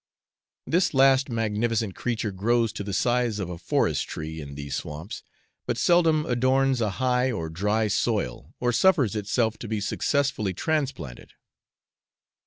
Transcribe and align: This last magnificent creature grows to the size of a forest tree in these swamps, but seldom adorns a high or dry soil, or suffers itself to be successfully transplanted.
This 0.65 0.95
last 0.95 1.29
magnificent 1.29 1.93
creature 1.93 2.31
grows 2.31 2.73
to 2.73 2.83
the 2.83 2.91
size 2.91 3.37
of 3.37 3.51
a 3.51 3.59
forest 3.59 4.07
tree 4.07 4.41
in 4.41 4.55
these 4.55 4.73
swamps, 4.75 5.21
but 5.67 5.77
seldom 5.77 6.25
adorns 6.25 6.81
a 6.81 6.89
high 6.97 7.29
or 7.31 7.49
dry 7.49 7.87
soil, 7.87 8.55
or 8.59 8.71
suffers 8.73 9.15
itself 9.15 9.59
to 9.59 9.67
be 9.67 9.79
successfully 9.79 10.55
transplanted. 10.55 11.33